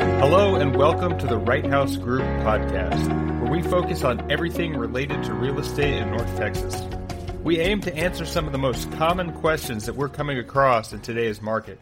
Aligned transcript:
Hello, 0.00 0.54
and 0.54 0.74
welcome 0.74 1.18
to 1.18 1.26
the 1.26 1.36
Right 1.36 1.66
House 1.66 1.96
Group 1.96 2.22
podcast, 2.42 3.06
where 3.42 3.52
we 3.52 3.62
focus 3.62 4.02
on 4.02 4.30
everything 4.30 4.74
related 4.74 5.22
to 5.24 5.34
real 5.34 5.58
estate 5.58 5.92
in 5.98 6.10
North 6.10 6.34
Texas. 6.38 6.82
We 7.44 7.60
aim 7.60 7.82
to 7.82 7.94
answer 7.94 8.24
some 8.24 8.46
of 8.46 8.52
the 8.52 8.58
most 8.58 8.90
common 8.92 9.30
questions 9.30 9.84
that 9.84 9.94
we're 9.94 10.08
coming 10.08 10.38
across 10.38 10.94
in 10.94 11.00
today's 11.00 11.42
market. 11.42 11.78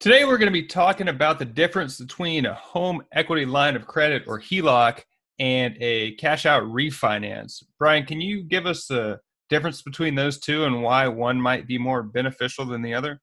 Today, 0.00 0.26
we're 0.26 0.36
going 0.36 0.52
to 0.52 0.52
be 0.52 0.66
talking 0.66 1.08
about 1.08 1.38
the 1.38 1.46
difference 1.46 1.98
between 1.98 2.44
a 2.44 2.52
home 2.52 3.04
equity 3.10 3.46
line 3.46 3.74
of 3.74 3.86
credit 3.86 4.24
or 4.26 4.38
HELOC 4.38 5.00
and 5.38 5.74
a 5.80 6.14
cash 6.16 6.44
out 6.44 6.64
refinance. 6.64 7.62
Brian, 7.78 8.04
can 8.04 8.20
you 8.20 8.42
give 8.42 8.66
us 8.66 8.86
the 8.86 9.18
difference 9.48 9.80
between 9.80 10.14
those 10.14 10.38
two 10.38 10.66
and 10.66 10.82
why 10.82 11.08
one 11.08 11.40
might 11.40 11.66
be 11.66 11.78
more 11.78 12.02
beneficial 12.02 12.66
than 12.66 12.82
the 12.82 12.92
other? 12.92 13.18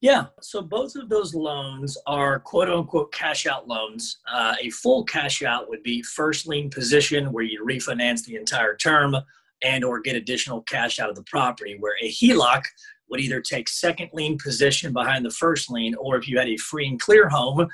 Yeah, 0.00 0.26
so 0.42 0.60
both 0.60 0.96
of 0.96 1.08
those 1.08 1.34
loans 1.34 1.96
are 2.06 2.38
quote 2.38 2.68
unquote 2.68 3.12
cash 3.12 3.46
out 3.46 3.66
loans. 3.66 4.18
Uh, 4.30 4.54
a 4.60 4.70
full 4.70 5.04
cash 5.04 5.42
out 5.42 5.68
would 5.68 5.82
be 5.82 6.02
first 6.02 6.46
lien 6.46 6.68
position 6.68 7.32
where 7.32 7.44
you 7.44 7.64
refinance 7.64 8.24
the 8.24 8.36
entire 8.36 8.76
term 8.76 9.16
and 9.62 9.82
or 9.82 10.00
get 10.00 10.14
additional 10.14 10.60
cash 10.62 10.98
out 10.98 11.08
of 11.08 11.16
the 11.16 11.22
property 11.22 11.76
where 11.80 11.94
a 12.02 12.10
HELOC 12.10 12.62
would 13.08 13.20
either 13.20 13.40
take 13.40 13.68
second 13.68 14.10
lien 14.12 14.36
position 14.36 14.92
behind 14.92 15.24
the 15.24 15.30
first 15.30 15.70
lien 15.70 15.94
or 15.94 16.16
if 16.16 16.28
you 16.28 16.38
had 16.38 16.48
a 16.48 16.56
free 16.58 16.86
and 16.86 17.00
clear 17.00 17.28
home, 17.28 17.66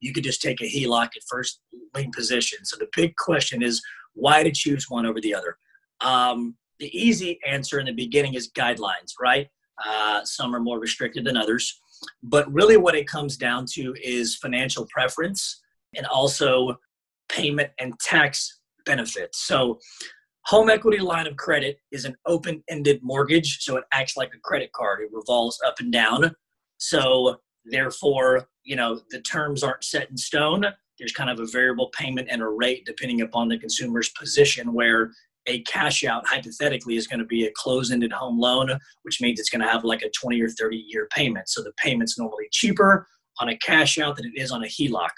you 0.00 0.12
could 0.12 0.24
just 0.24 0.42
take 0.42 0.60
a 0.60 0.64
HELOC 0.64 1.04
at 1.04 1.22
first 1.28 1.60
lien 1.94 2.10
position. 2.10 2.64
So 2.64 2.76
the 2.76 2.88
big 2.96 3.14
question 3.16 3.62
is 3.62 3.80
why 4.14 4.42
to 4.42 4.50
choose 4.50 4.86
one 4.88 5.06
over 5.06 5.20
the 5.20 5.34
other? 5.34 5.56
Um, 6.00 6.56
the 6.78 6.94
easy 6.96 7.38
answer 7.46 7.78
in 7.78 7.86
the 7.86 7.92
beginning 7.92 8.34
is 8.34 8.50
guidelines, 8.50 9.12
right? 9.20 9.48
Uh, 9.84 10.24
some 10.24 10.54
are 10.54 10.60
more 10.60 10.78
restricted 10.78 11.24
than 11.24 11.36
others. 11.36 11.80
But 12.22 12.52
really, 12.52 12.76
what 12.76 12.94
it 12.94 13.06
comes 13.08 13.36
down 13.36 13.66
to 13.72 13.94
is 14.02 14.36
financial 14.36 14.86
preference 14.86 15.62
and 15.94 16.06
also 16.06 16.76
payment 17.28 17.70
and 17.78 17.98
tax 18.00 18.60
benefits. 18.84 19.46
So, 19.46 19.78
home 20.44 20.70
equity 20.70 20.98
line 20.98 21.26
of 21.26 21.36
credit 21.36 21.78
is 21.90 22.04
an 22.04 22.16
open 22.26 22.62
ended 22.68 23.00
mortgage. 23.02 23.58
So, 23.62 23.76
it 23.76 23.84
acts 23.92 24.16
like 24.16 24.32
a 24.34 24.40
credit 24.40 24.72
card, 24.72 25.00
it 25.02 25.10
revolves 25.12 25.58
up 25.66 25.80
and 25.80 25.92
down. 25.92 26.34
So, 26.78 27.40
therefore, 27.64 28.48
you 28.64 28.76
know, 28.76 29.00
the 29.10 29.20
terms 29.20 29.62
aren't 29.62 29.84
set 29.84 30.10
in 30.10 30.16
stone. 30.16 30.66
There's 30.98 31.12
kind 31.12 31.30
of 31.30 31.40
a 31.40 31.46
variable 31.46 31.90
payment 31.90 32.28
and 32.30 32.40
a 32.42 32.48
rate 32.48 32.86
depending 32.86 33.20
upon 33.20 33.48
the 33.48 33.58
consumer's 33.58 34.08
position, 34.10 34.72
where 34.72 35.12
a 35.46 35.62
cash 35.62 36.04
out 36.04 36.26
hypothetically 36.26 36.96
is 36.96 37.06
going 37.06 37.20
to 37.20 37.26
be 37.26 37.46
a 37.46 37.52
closed-ended 37.54 38.12
home 38.12 38.38
loan, 38.38 38.70
which 39.02 39.20
means 39.20 39.38
it's 39.38 39.50
going 39.50 39.60
to 39.60 39.68
have 39.68 39.84
like 39.84 40.02
a 40.02 40.10
20 40.10 40.40
or 40.40 40.48
30 40.48 40.76
year 40.76 41.08
payment. 41.14 41.48
So 41.48 41.62
the 41.62 41.72
payment's 41.76 42.18
normally 42.18 42.48
cheaper 42.52 43.06
on 43.40 43.48
a 43.48 43.58
cash 43.58 43.98
out 43.98 44.16
than 44.16 44.26
it 44.26 44.40
is 44.40 44.50
on 44.50 44.64
a 44.64 44.66
HELOC. 44.66 45.10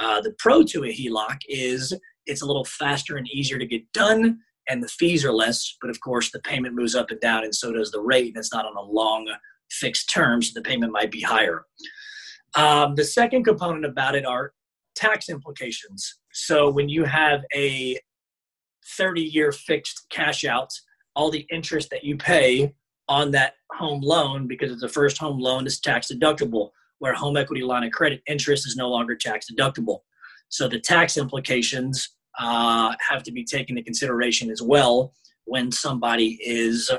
Uh, 0.00 0.20
the 0.20 0.34
pro 0.38 0.62
to 0.62 0.84
a 0.84 0.88
HELOC 0.88 1.38
is 1.48 1.92
it's 2.26 2.42
a 2.42 2.46
little 2.46 2.64
faster 2.64 3.16
and 3.16 3.28
easier 3.28 3.58
to 3.58 3.66
get 3.66 3.90
done, 3.92 4.38
and 4.68 4.82
the 4.82 4.88
fees 4.88 5.24
are 5.24 5.32
less. 5.32 5.76
But 5.80 5.90
of 5.90 6.00
course, 6.00 6.30
the 6.30 6.40
payment 6.40 6.74
moves 6.74 6.94
up 6.94 7.10
and 7.10 7.20
down, 7.20 7.44
and 7.44 7.54
so 7.54 7.72
does 7.72 7.90
the 7.90 8.00
rate. 8.00 8.28
And 8.28 8.36
it's 8.36 8.52
not 8.52 8.66
on 8.66 8.76
a 8.76 8.82
long 8.82 9.26
fixed 9.70 10.10
term, 10.10 10.42
so 10.42 10.52
the 10.54 10.62
payment 10.62 10.92
might 10.92 11.10
be 11.10 11.22
higher. 11.22 11.64
Um, 12.56 12.94
the 12.94 13.04
second 13.04 13.44
component 13.44 13.84
about 13.84 14.14
it 14.14 14.24
are 14.24 14.52
tax 14.94 15.28
implications. 15.28 16.18
So 16.32 16.70
when 16.70 16.88
you 16.88 17.04
have 17.04 17.42
a 17.54 17.98
30 18.96 19.22
year 19.22 19.52
fixed 19.52 20.06
cash 20.10 20.44
out, 20.44 20.70
all 21.14 21.30
the 21.30 21.46
interest 21.50 21.90
that 21.90 22.04
you 22.04 22.16
pay 22.16 22.74
on 23.08 23.30
that 23.30 23.54
home 23.72 24.00
loan 24.00 24.46
because 24.46 24.72
it's 24.72 24.82
a 24.82 24.88
first 24.88 25.18
home 25.18 25.38
loan 25.38 25.66
is 25.66 25.80
tax 25.80 26.10
deductible, 26.12 26.70
where 26.98 27.14
home 27.14 27.36
equity 27.36 27.62
line 27.62 27.84
of 27.84 27.92
credit 27.92 28.20
interest 28.26 28.66
is 28.66 28.76
no 28.76 28.88
longer 28.88 29.14
tax 29.14 29.46
deductible. 29.50 30.00
So 30.48 30.68
the 30.68 30.80
tax 30.80 31.16
implications 31.16 32.16
uh, 32.38 32.94
have 33.08 33.22
to 33.24 33.32
be 33.32 33.44
taken 33.44 33.76
into 33.76 33.84
consideration 33.84 34.50
as 34.50 34.62
well 34.62 35.12
when 35.44 35.70
somebody 35.70 36.38
is 36.44 36.90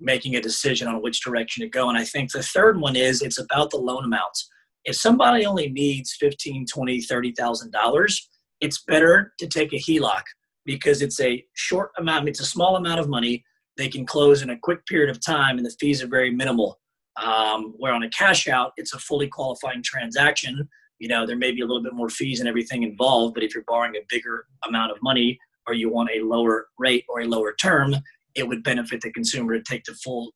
making 0.00 0.36
a 0.36 0.40
decision 0.40 0.88
on 0.88 1.02
which 1.02 1.22
direction 1.22 1.62
to 1.62 1.68
go. 1.68 1.88
And 1.88 1.96
I 1.96 2.04
think 2.04 2.32
the 2.32 2.42
third 2.42 2.80
one 2.80 2.96
is 2.96 3.22
it's 3.22 3.38
about 3.38 3.70
the 3.70 3.76
loan 3.76 4.04
amounts. 4.04 4.48
If 4.84 4.96
somebody 4.96 5.46
only 5.46 5.68
needs 5.70 6.16
15, 6.18 6.66
20, 6.66 7.00
30,000 7.02 7.70
dollars, 7.70 8.28
it's 8.60 8.82
better 8.82 9.32
to 9.38 9.46
take 9.46 9.72
a 9.72 9.76
HELOC 9.76 10.22
because 10.64 11.02
it's 11.02 11.20
a 11.20 11.44
short 11.54 11.90
amount, 11.98 12.28
it's 12.28 12.40
a 12.40 12.46
small 12.46 12.76
amount 12.76 13.00
of 13.00 13.08
money. 13.08 13.44
They 13.76 13.88
can 13.88 14.06
close 14.06 14.42
in 14.42 14.50
a 14.50 14.58
quick 14.58 14.84
period 14.86 15.10
of 15.10 15.24
time 15.24 15.56
and 15.56 15.66
the 15.66 15.74
fees 15.80 16.02
are 16.02 16.08
very 16.08 16.30
minimal. 16.30 16.78
Um, 17.22 17.74
where 17.76 17.92
on 17.92 18.04
a 18.04 18.10
cash 18.10 18.48
out, 18.48 18.72
it's 18.76 18.94
a 18.94 18.98
fully 18.98 19.28
qualifying 19.28 19.82
transaction. 19.82 20.68
You 20.98 21.08
know, 21.08 21.26
there 21.26 21.36
may 21.36 21.52
be 21.52 21.60
a 21.60 21.66
little 21.66 21.82
bit 21.82 21.92
more 21.92 22.08
fees 22.08 22.40
and 22.40 22.48
everything 22.48 22.84
involved, 22.84 23.34
but 23.34 23.42
if 23.42 23.54
you're 23.54 23.64
borrowing 23.66 23.96
a 23.96 24.06
bigger 24.08 24.46
amount 24.66 24.92
of 24.92 24.98
money 25.02 25.38
or 25.66 25.74
you 25.74 25.90
want 25.90 26.10
a 26.14 26.24
lower 26.24 26.68
rate 26.78 27.04
or 27.08 27.20
a 27.20 27.26
lower 27.26 27.54
term, 27.60 27.94
it 28.34 28.48
would 28.48 28.62
benefit 28.62 29.02
the 29.02 29.12
consumer 29.12 29.58
to 29.58 29.62
take 29.62 29.84
the 29.84 29.94
full 29.94 30.32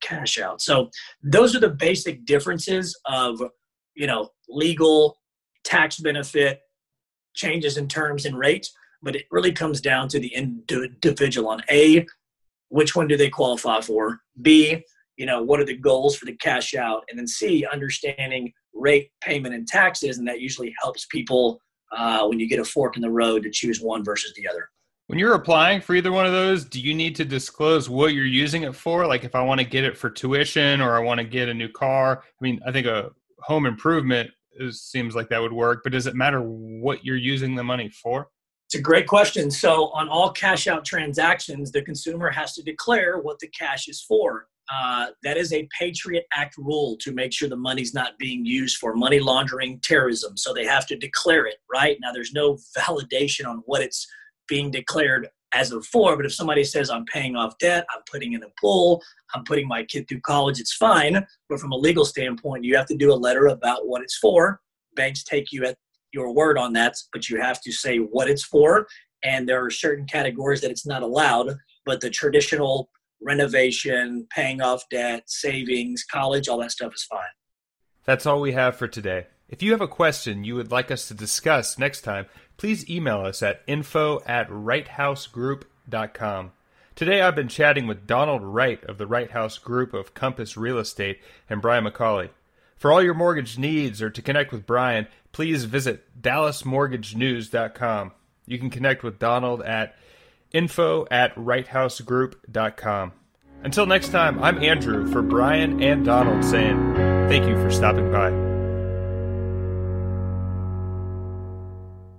cash 0.00 0.38
out. 0.38 0.60
So 0.60 0.90
those 1.22 1.56
are 1.56 1.60
the 1.60 1.70
basic 1.70 2.26
differences 2.26 2.98
of, 3.06 3.42
you 3.94 4.06
know, 4.06 4.28
legal, 4.48 5.16
tax 5.64 5.98
benefit, 5.98 6.60
changes 7.34 7.78
in 7.78 7.88
terms 7.88 8.26
and 8.26 8.36
rates 8.36 8.72
but 9.02 9.16
it 9.16 9.26
really 9.30 9.52
comes 9.52 9.80
down 9.80 10.08
to 10.08 10.18
the 10.18 10.34
individual 10.34 11.48
on 11.48 11.62
A, 11.70 12.06
which 12.68 12.94
one 12.94 13.08
do 13.08 13.16
they 13.16 13.30
qualify 13.30 13.80
for? 13.80 14.20
B, 14.42 14.82
you 15.16 15.26
know, 15.26 15.42
what 15.42 15.60
are 15.60 15.64
the 15.64 15.76
goals 15.76 16.16
for 16.16 16.24
the 16.24 16.36
cash 16.36 16.74
out? 16.74 17.02
And 17.10 17.18
then 17.18 17.26
C, 17.26 17.66
understanding 17.70 18.52
rate, 18.72 19.10
payment, 19.20 19.54
and 19.54 19.66
taxes. 19.66 20.18
And 20.18 20.26
that 20.28 20.40
usually 20.40 20.74
helps 20.80 21.06
people 21.06 21.60
uh, 21.92 22.26
when 22.26 22.38
you 22.40 22.48
get 22.48 22.60
a 22.60 22.64
fork 22.64 22.96
in 22.96 23.02
the 23.02 23.10
road 23.10 23.42
to 23.42 23.50
choose 23.50 23.80
one 23.80 24.04
versus 24.04 24.32
the 24.36 24.48
other. 24.48 24.68
When 25.08 25.18
you're 25.18 25.34
applying 25.34 25.80
for 25.80 25.96
either 25.96 26.12
one 26.12 26.24
of 26.24 26.32
those, 26.32 26.64
do 26.64 26.80
you 26.80 26.94
need 26.94 27.16
to 27.16 27.24
disclose 27.24 27.90
what 27.90 28.14
you're 28.14 28.24
using 28.24 28.62
it 28.62 28.76
for? 28.76 29.06
Like 29.06 29.24
if 29.24 29.34
I 29.34 29.42
want 29.42 29.60
to 29.60 29.66
get 29.66 29.82
it 29.82 29.98
for 29.98 30.08
tuition 30.08 30.80
or 30.80 30.96
I 30.96 31.00
want 31.00 31.18
to 31.18 31.24
get 31.24 31.48
a 31.48 31.54
new 31.54 31.68
car, 31.68 32.22
I 32.22 32.44
mean, 32.44 32.60
I 32.64 32.70
think 32.70 32.86
a 32.86 33.10
home 33.40 33.66
improvement 33.66 34.30
is, 34.54 34.82
seems 34.82 35.16
like 35.16 35.28
that 35.30 35.42
would 35.42 35.52
work, 35.52 35.80
but 35.82 35.92
does 35.92 36.06
it 36.06 36.14
matter 36.14 36.40
what 36.40 37.04
you're 37.04 37.16
using 37.16 37.56
the 37.56 37.64
money 37.64 37.88
for? 37.88 38.28
It's 38.70 38.78
a 38.78 38.82
great 38.82 39.08
question. 39.08 39.50
So, 39.50 39.88
on 39.88 40.08
all 40.08 40.30
cash 40.30 40.68
out 40.68 40.84
transactions, 40.84 41.72
the 41.72 41.82
consumer 41.82 42.30
has 42.30 42.52
to 42.52 42.62
declare 42.62 43.18
what 43.18 43.40
the 43.40 43.48
cash 43.48 43.88
is 43.88 44.00
for. 44.00 44.46
Uh, 44.72 45.06
that 45.24 45.36
is 45.36 45.52
a 45.52 45.68
Patriot 45.76 46.24
Act 46.32 46.56
rule 46.56 46.96
to 47.00 47.10
make 47.10 47.32
sure 47.32 47.48
the 47.48 47.56
money's 47.56 47.94
not 47.94 48.16
being 48.16 48.46
used 48.46 48.76
for 48.76 48.94
money 48.94 49.18
laundering, 49.18 49.80
terrorism. 49.80 50.36
So, 50.36 50.54
they 50.54 50.64
have 50.66 50.86
to 50.86 50.96
declare 50.96 51.46
it, 51.46 51.56
right? 51.68 51.98
Now, 52.00 52.12
there's 52.12 52.32
no 52.32 52.58
validation 52.78 53.44
on 53.44 53.64
what 53.66 53.82
it's 53.82 54.06
being 54.46 54.70
declared 54.70 55.26
as 55.52 55.72
of 55.72 55.84
for, 55.86 56.16
but 56.16 56.24
if 56.24 56.32
somebody 56.32 56.62
says, 56.62 56.90
I'm 56.90 57.06
paying 57.06 57.34
off 57.34 57.58
debt, 57.58 57.84
I'm 57.92 58.02
putting 58.08 58.34
in 58.34 58.44
a 58.44 58.50
pool, 58.60 59.02
I'm 59.34 59.42
putting 59.42 59.66
my 59.66 59.82
kid 59.82 60.06
through 60.08 60.20
college, 60.20 60.60
it's 60.60 60.74
fine. 60.74 61.26
But 61.48 61.58
from 61.58 61.72
a 61.72 61.76
legal 61.76 62.04
standpoint, 62.04 62.62
you 62.62 62.76
have 62.76 62.86
to 62.86 62.96
do 62.96 63.12
a 63.12 63.14
letter 63.14 63.48
about 63.48 63.88
what 63.88 64.00
it's 64.00 64.18
for. 64.18 64.60
Banks 64.94 65.24
take 65.24 65.50
you 65.50 65.64
at 65.64 65.76
your 66.12 66.32
word 66.32 66.58
on 66.58 66.72
that, 66.74 66.96
but 67.12 67.28
you 67.28 67.40
have 67.40 67.60
to 67.62 67.72
say 67.72 67.98
what 67.98 68.28
it's 68.28 68.44
for. 68.44 68.86
And 69.22 69.48
there 69.48 69.64
are 69.64 69.70
certain 69.70 70.06
categories 70.06 70.60
that 70.62 70.70
it's 70.70 70.86
not 70.86 71.02
allowed, 71.02 71.56
but 71.84 72.00
the 72.00 72.10
traditional 72.10 72.90
renovation, 73.20 74.26
paying 74.30 74.62
off 74.62 74.88
debt, 74.90 75.24
savings, 75.26 76.04
college, 76.04 76.48
all 76.48 76.58
that 76.58 76.72
stuff 76.72 76.94
is 76.94 77.04
fine. 77.04 77.20
That's 78.04 78.26
all 78.26 78.40
we 78.40 78.52
have 78.52 78.76
for 78.76 78.88
today. 78.88 79.26
If 79.48 79.62
you 79.62 79.72
have 79.72 79.80
a 79.80 79.88
question 79.88 80.44
you 80.44 80.54
would 80.54 80.70
like 80.70 80.90
us 80.90 81.08
to 81.08 81.14
discuss 81.14 81.78
next 81.78 82.02
time, 82.02 82.26
please 82.56 82.88
email 82.88 83.20
us 83.20 83.42
at 83.42 83.62
info 83.66 84.22
at 84.26 84.48
righthousegroup.com. 84.48 86.52
Today 86.94 87.20
I've 87.20 87.34
been 87.34 87.48
chatting 87.48 87.86
with 87.86 88.06
Donald 88.06 88.42
Wright 88.42 88.82
of 88.84 88.98
the 88.98 89.06
Wright 89.06 89.30
House 89.30 89.58
Group 89.58 89.92
of 89.92 90.14
Compass 90.14 90.56
Real 90.56 90.78
Estate 90.78 91.20
and 91.48 91.62
Brian 91.62 91.84
McCauley. 91.84 92.30
For 92.76 92.92
all 92.92 93.02
your 93.02 93.14
mortgage 93.14 93.58
needs 93.58 94.00
or 94.00 94.10
to 94.10 94.22
connect 94.22 94.52
with 94.52 94.66
Brian, 94.66 95.06
please 95.32 95.64
visit 95.64 96.20
dallasmortgagenews.com. 96.20 98.12
You 98.46 98.58
can 98.58 98.70
connect 98.70 99.02
with 99.02 99.18
Donald 99.18 99.62
at 99.62 99.96
info 100.52 101.06
at 101.10 101.34
righthousegroup.com. 101.36 103.12
Until 103.62 103.86
next 103.86 104.08
time, 104.08 104.42
I'm 104.42 104.62
Andrew 104.62 105.10
for 105.12 105.22
Brian 105.22 105.82
and 105.82 106.04
Donald 106.04 106.44
saying 106.44 106.94
thank 107.28 107.46
you 107.46 107.60
for 107.60 107.70
stopping 107.70 108.10
by. 108.10 108.49